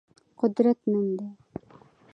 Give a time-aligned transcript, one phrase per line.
[0.39, 1.27] قدرت نوم دی.